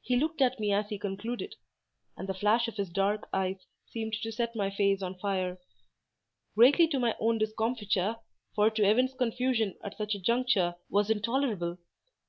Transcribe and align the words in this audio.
He 0.00 0.16
looked 0.16 0.42
at 0.42 0.58
me 0.58 0.72
as 0.72 0.88
he 0.88 0.98
concluded: 0.98 1.54
and 2.16 2.28
the 2.28 2.34
flash 2.34 2.66
of 2.66 2.74
his 2.74 2.88
dark 2.90 3.28
eyes 3.32 3.64
seemed 3.86 4.14
to 4.14 4.32
set 4.32 4.56
my 4.56 4.68
face 4.68 5.00
on 5.00 5.16
fire; 5.16 5.60
greatly 6.56 6.88
to 6.88 6.98
my 6.98 7.14
own 7.20 7.38
discomfiture, 7.38 8.16
for 8.56 8.68
to 8.68 8.82
evince 8.82 9.14
confusion 9.14 9.78
at 9.84 9.96
such 9.96 10.16
a 10.16 10.20
juncture 10.20 10.74
was 10.90 11.08
intolerable. 11.08 11.78